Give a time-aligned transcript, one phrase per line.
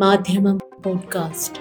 [0.00, 1.60] മാധ്യമം podcast.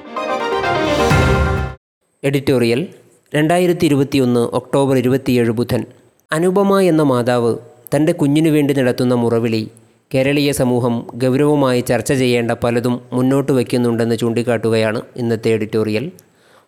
[2.23, 2.87] Editorial
[3.35, 5.85] രണ്ടായിരത്തി ഇരുപത്തിയൊന്ന് ഒക്ടോബർ ഇരുപത്തിയേഴ് ബുധൻ.
[6.31, 7.57] അനുപമ എന്ന മാതാവ്
[7.95, 9.69] തന്റെ കുഞ്ഞിനു വേണ്ടി നടത്തുന്ന മുറവിളി
[10.15, 16.11] കേരളീയ സമൂഹം ഗൗരവമായി ചർച്ച ചെയ്യേണ്ട പലതും മുന്നോട്ട് വയ്ക്കുന്നുണ്ടെന്ന് ചൂണ്ടിക്കാട്ടുകയാണ് ഇന്നത്തെ എഡിറ്റോറിയൽ.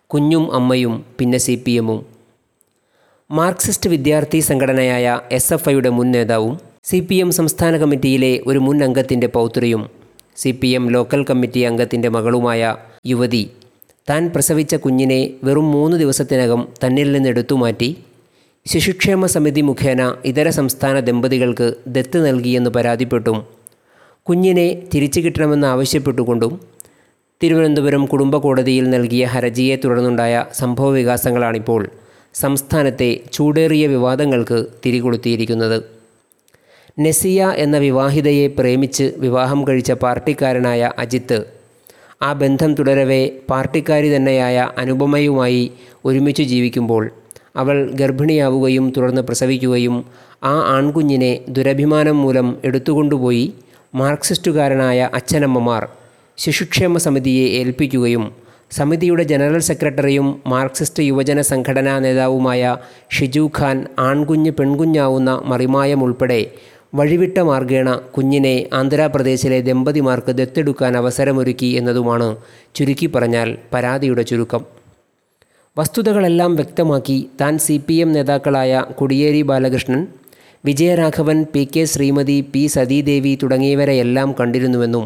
[0.07, 2.05] കുഞ്ഞും അമ്മയും പിന്നെ സി പി എമ്മും
[3.31, 8.83] മാർക്സിസ്റ്റ് വിദ്യാർത്ഥി സംഘടനയായ എസ് എഫ് ഐയുടെ മുൻ നേതാവും സി പി എം സംസ്ഥാന കമ്മിറ്റിയിലെ ഒരു മുൻ
[8.83, 9.96] അംഗത്തിന്റെ പൗത്രിയും
[10.37, 13.51] C P M local committee അംഗത്തിന്റെ മകളുമായ യുവതി.
[14.09, 17.97] താൻ പ്രസവിച്ച കുഞ്ഞിനെ വെറും മൂന്ന് ദിവസത്തിനകം തന്നിൽ നിന്ന് എടുത്തുമാറ്റി
[18.65, 23.43] ശിശുക്ഷേമ സമിതി മുഖേന ഇതര സംസ്ഥാന ദമ്പതികൾക്ക് ദത്ത് നൽകിയെന്ന് പരാതിപ്പെട്ടും.
[24.23, 26.61] കുഞ്ഞിനെ തിരിച്ചു കിട്ടണമെന്ന് ആവശ്യപ്പെട്ടുകൊണ്ടും
[27.43, 31.89] തിരുവനന്തപുരം കുടുംബ കോടതിയിൽ നൽകിയ ഹർജിയെ തുടർന്നുണ്ടായ സംഭവ വികാസങ്ങളാണിപ്പോൾ
[32.33, 35.96] സംസ്ഥാനത്തെ ചൂടേറിയ വിവാദങ്ങൾക്ക് തിരികൊളുത്തിയിരിക്കുന്നത്.
[36.97, 41.37] നെസിയ എന്ന വിവാഹിതയെ പ്രേമിച്ച് വിവാഹം കഴിച്ച പാർട്ടിക്കാരനായ അജിത്ത്
[42.21, 45.61] ആ ബന്ധം തുടരവേ പാർട്ടിക്കാരി തന്നെയായ അനുപമയുമായി
[46.05, 47.03] ഒരുമിച്ച് ജീവിക്കുമ്പോൾ
[47.55, 49.95] അവൾ ഗർഭിണിയാവുകയും തുടർന്ന് പ്രസവിക്കുകയും
[50.43, 53.45] ആ ആൺകുഞ്ഞിനെ ദുരഭിമാനം മൂലം എടുത്തുകൊണ്ടുപോയി
[53.93, 55.83] മാർക്സിസ്റ്റുകാരനായ അച്ഛനമ്മമാർ
[56.37, 58.25] ശിശുക്ഷേമ സമിതിയെ ഏൽപ്പിക്കുകയും
[58.71, 62.61] സമിതിയുടെ ജനറൽ സെക്രട്ടറിയും മാർക്സിസ്റ്റ് യുവജന സംഘടനാ നേതാവുമായ
[63.09, 66.41] ഷിജു ഖാൻ ആൺകുഞ്ഞ് പെൺകുഞ്ഞാവുന്ന മറിമായം ഉൾപ്പെടെ
[66.97, 72.27] വഴിവിട്ട മാർഗേണ കുഞ്ഞിനെ ആന്ധ്രാപ്രദേശിലെ ദമ്പതിമാർക്ക് ദത്തെടുക്കാൻ അവസരമൊരുക്കി എന്നതുമാണ്
[72.75, 74.61] ചുരുക്കി പറഞ്ഞാൽ പരാതിയുടെ ചുരുക്കം.
[75.77, 80.01] വസ്തുതകളെല്ലാം വ്യക്തമാക്കി താൻ സി പി എം നേതാക്കളായ Kodiyeri Balakrishnan
[80.65, 85.05] Vijayaraghavan P K Sreemathi P Sathidevi തുടങ്ങിയവരെയെല്ലാം കണ്ടിരുന്നുവെന്നും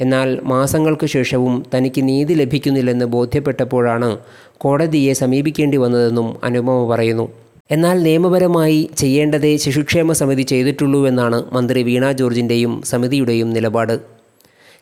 [0.00, 4.10] എന്നാൽ മാസങ്ങൾക്ക് ശേഷവും തനിക്ക് നീതി ലഭിക്കുന്നില്ലെന്ന് ബോധ്യപ്പെട്ടപ്പോഴാണ്
[4.58, 7.26] കോടതിയെ സമീപിക്കേണ്ടി വന്നതെന്നും അനുപമ പറയുന്നു.
[7.70, 13.94] എന്നാൽ നിയമപരമായി ചെയ്യേണ്ടതേ ശിശുക്ഷേമ സമിതി ചെയ്തിട്ടുള്ളൂ എന്നാണ് മന്ത്രി വീണ ജോർജിന്റെയും സമിതിയുടെയും നിലപാട്.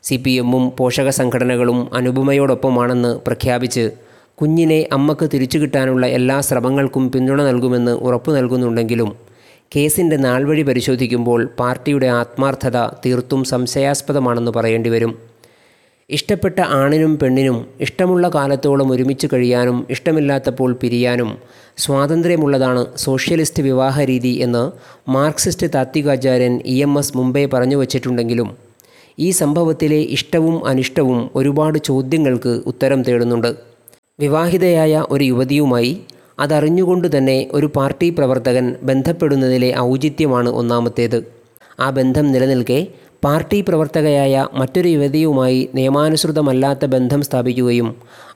[0.03, 3.85] സി പി എമ്മും പോഷക സംഘടനകളും അനുപമയോടൊപ്പമാണെന്ന് പ്രഖ്യാപിച്ച്
[4.35, 9.13] കുഞ്ഞിനെ അമ്മയ്ക്ക് തിരിച്ചു കിട്ടാനുള്ള എല്ലാ ശ്രമങ്ങൾക്കും പിന്തുണ നൽകുമെന്ന് ഉറപ്പു നൽകുന്നുണ്ടെങ്കിലും
[9.75, 15.32] കേസിന്റെ നാൾവഴി പരിശോധിക്കുമ്പോൾ പാർട്ടിയുടെ ആത്മാർത്ഥത തീർത്തും സംശയാസ്പദമാണെന്ന് പറയേണ്ടി വരും
[16.11, 21.31] ഇഷ്ടപ്പെട്ട ആണിനും പെണ്ണിനും ഇഷ്ടമുള്ള കാലത്തോളം ഒരുമിച്ച് കഴിയാനും ഇഷ്ടമില്ലാത്തപ്പോൾ പിരിയാനും
[21.79, 24.65] സ്വാതന്ത്ര്യമുള്ളതാണ് സോഷ്യലിസ്റ്റ് വിവാഹ രീതി എന്ന്
[25.11, 28.57] മാർക്സിസ്റ്റ് താത്വികാചാര്യൻ ഇ എം എസ് മുംബൈ പറഞ്ഞു വച്ചിട്ടുണ്ടെങ്കിലും
[29.19, 33.51] ഈ സംഭവത്തിലെ ഇഷ്ടവും അനിഷ്ടവും ഒരുപാട് ചോദ്യങ്ങൾക്ക് ഉത്തരം തേടുന്നുണ്ട്.
[34.21, 35.93] വിവാഹിതയായ ഒരു യുവതിയുമായി
[36.39, 41.19] അതറിഞ്ഞുകൊണ്ട് തന്നെ ഒരു പാർട്ടി പ്രവർത്തകൻ ബന്ധപ്പെടുന്നതിലെ ഔചിത്യമാണ് ഒന്നാമത്തേത്.
[41.81, 42.79] ആ ബന്ധം നിലനിൽക്കെ
[43.25, 47.89] പാർട്ടി പ്രവർത്തകയായ മറ്റൊരു യുവതിയുമായി നിയമാനുസൃതമല്ലാത്ത ബന്ധം സ്ഥാപിക്കുകയും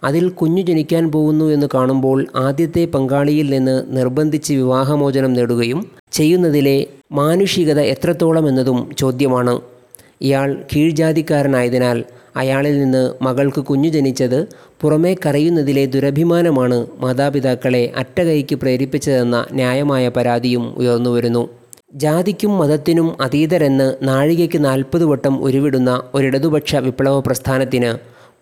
[0.05, 5.81] അതിൽ കുഞ്ഞു ജനിക്കാൻ പോകുന്നു എന്ന് കാണുമ്പോൾ ആദ്യത്തെ പങ്കാളിയിൽ നിന്ന് നിർബന്ധിച്ച് വിവാഹമോചനം നേടുകയും
[6.13, 6.77] ചെയ്യുന്നതിലെ
[7.13, 9.61] മാനുഷികത എത്രത്തോളം എന്നതും ചോദ്യമാണ്.
[10.23, 11.99] ഇയാൾ കീഴ്ജാതിക്കാരനായതിനാൽ
[12.37, 14.41] അയാളിൽ നിന്ന് മകൾക്ക് കുഞ്ഞു ജനിച്ചത്
[14.81, 21.45] പുറമേ കരയുന്നതിലെ ദുരഭിമാനമാണ് മാതാപിതാക്കളെ അറ്റകൈക്ക് പ്രേരിപ്പിച്ചതെന്ന ന്യായമായ പരാതിയും ഉയർന്നുവരുന്നു.
[21.97, 27.91] ജാതിക്കും മതത്തിനും അതീതരെന്ന് നാഴികയ്ക്ക് നാൽപ്പത് വട്ടം ഉരുവിടുന്ന ഒരിടതുപക്ഷ വിപ്ലവ പ്രസ്ഥാനത്തിന്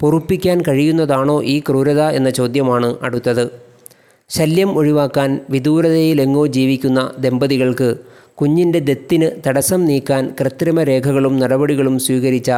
[0.00, 3.44] പൊറുപ്പിക്കാൻ കഴിയുന്നതാണോ ഈ ക്രൂരത എന്ന ചോദ്യമാണ് അടുത്തത്.
[4.31, 7.91] ശല്യം ഒഴിവാക്കാൻ വിദൂരതയിലെങ്ങോ ജീവിക്കുന്ന ദമ്പതികൾക്ക്
[8.34, 12.53] കുഞ്ഞിന്റെ ദത്തിന് തടസ്സം നീക്കാൻ കൃത്രിമ രേഖകളും നടപടികളും സ്വീകരിച്ച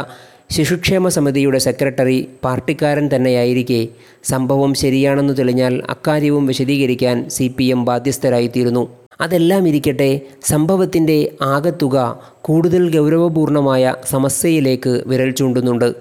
[0.51, 3.89] ശിശുക്ഷേമ സമിതിയുടെ സെക്രട്ടറി പാർട്ടിക്കാരൻ തന്നെയായിരിക്കെ
[4.25, 8.85] സംഭവം ശരിയാണെന്ന് തെളിഞ്ഞാൽ അക്കാര്യവും വിശദീകരിക്കാൻ സി പി എം ബാധ്യസ്ഥരായിത്തീരുന്നു.
[9.21, 10.21] അതെല്ലാം ഇരിക്കട്ടെ.
[10.43, 15.95] സംഭവത്തിന്റെ ആകത്തുക കൂടുതൽ ഗൗരവപൂർണമായ സമസ്യയിലേക്ക് വിരൽ ചൂണ്ടുന്നുണ്ട്.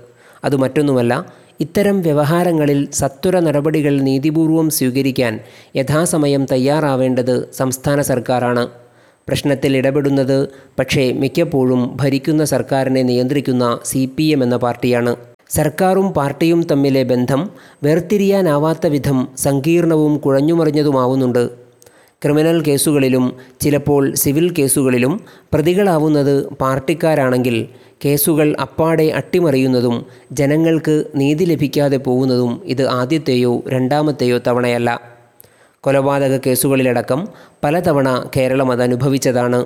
[0.45, 1.25] അത് മറ്റൊന്നുമല്ല
[1.59, 5.39] ഇത്തരം വ്യവഹാരങ്ങളിൽ സത്വര നടപടികൾ നീതിപൂർവം സ്വീകരിക്കാൻ
[5.75, 8.67] യഥാസമയം തയ്യാറാവേണ്ടത് സംസ്ഥാന സർക്കാരാണ്.
[9.27, 10.49] പ്രശ്നത്തിൽ ഇടപെടുന്നത്
[10.79, 15.15] പക്ഷേ മിക്കപ്പോഴും ഭരിക്കുന്ന സർക്കാരിനെ നിയന്ത്രിക്കുന്ന സി എന്ന പാർട്ടിയാണ്.
[15.49, 17.49] സർക്കാരും പാർട്ടിയും തമ്മിലെ ബന്ധം
[17.83, 21.64] വേർതിരിയാനാവാത്ത വിധം സങ്കീർണവും കുഴഞ്ഞുമറിഞ്ഞതുമാവുന്നുണ്ട്.
[22.25, 23.25] ക്രിമിനൽ കേസുകളിലും
[23.61, 25.11] ചിലപ്പോൾ സിവിൽ കേസുകളിലും
[25.53, 27.57] പ്രതികളാവുന്നത് പാർട്ടിക്കാരാണെങ്കിൽ
[28.05, 29.95] കേസുകൾ അപ്പാടെ അട്ടിമറിയുന്നതും
[30.31, 34.89] ജനങ്ങൾക്ക് നീതി ലഭിക്കാതെ പോകുന്നതും ഇത് ആദ്യത്തെയോ രണ്ടാമത്തെയോ തവണയല്ല.
[35.83, 37.21] കൊലപാതക കേസുകളിലടക്കം
[37.63, 39.59] പലതവണ കേരളം അത് അനുഭവിച്ചതാണ്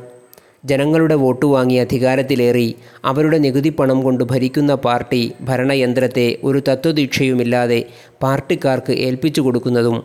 [0.65, 2.67] ജനങ്ങളുടെ വോട്ട് വാങ്ങി അധികാരത്തിലേറി
[3.05, 7.81] അവരുടെ നികുതി പണം കൊണ്ട് ഭരിക്കുന്ന പാർട്ടി ഭരണയന്ത്രത്തെ ഒരു തത്വദീക്ഷയുമില്ലാതെ
[8.21, 9.99] പാർട്ടിക്കാർക്ക് ഏൽപ്പിച്ചു കൊടുക്കുന്നതും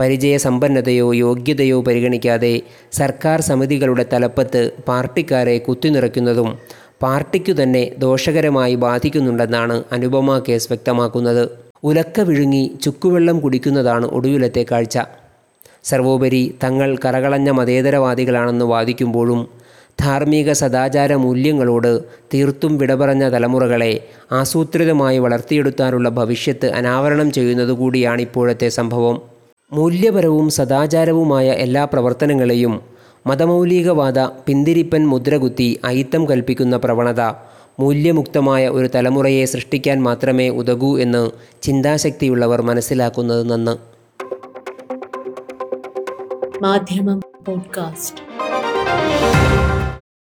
[0.00, 2.60] പരിചയസമ്പന്നതയോ യോഗ്യതയോ പരിഗണിക്കാതെ
[2.92, 6.58] സർക്കാർ സമിതികളുടെ തലപ്പത്ത് പാർട്ടിക്കാരെ കുത്തിനിറയ്ക്കുന്നതും
[7.02, 11.48] പാർട്ടിക്കു തന്നെ ദോഷകരമായി ബാധിക്കുന്നുണ്ടെന്നാണ് അനുപമ കേസ് വ്യക്തമാക്കുന്നത്.
[11.84, 14.98] ഉലക്ക വിഴുങ്ങി ചുക്കുവെള്ളം കുടിക്കുന്നതാണ് ഒടുവിലത്തെ കാഴ്ച.
[15.84, 19.48] സർവോപരി തങ്ങൾ കരകളഞ്ഞ മതേതരവാദികളാണെന്ന് വാദിക്കുമ്പോഴും
[20.00, 22.02] ധാർമ്മിക സദാചാര മൂല്യങ്ങളോട്
[22.34, 24.00] തീർത്തും വിടപറഞ്ഞ തലമുറകളെ
[24.32, 29.31] ആസൂത്രിതമായി വളർത്തിയെടുത്താനുള്ള ഭവിഷ്യത്ത് അനാവരണം ചെയ്യുന്നതുകൂടിയാണ് ഇപ്പോഴത്തെ സംഭവം.
[29.72, 32.80] മൂല്യപരവും സദാചാരവുമായ എല്ലാ പ്രവർത്തനങ്ങളെയും
[33.26, 37.20] മതമൗലികവാദ പിന്തിരിപ്പൻ മുദ്രകുത്തി അയിത്തം കൽപ്പിക്കുന്ന പ്രവണത
[37.80, 41.30] മൂല്യമുക്തമായ ഒരു തലമുറയെ സൃഷ്ടിക്കാൻ മാത്രമേ ഉതകൂ എന്ന്
[41.62, 43.76] ചിന്താശക്തിയുള്ളവർ മനസ്സിലാക്കുന്നത് നന്ന്.
[46.62, 48.22] മാധ്യമം പോഡ്കാസ്റ്റ്.